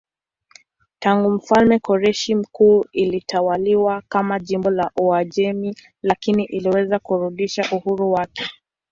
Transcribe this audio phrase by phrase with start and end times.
[0.99, 8.45] Tangu mfalme Koreshi Mkuu ilitawaliwa kama jimbo la Uajemi lakini iliweza kurudisha uhuru wake.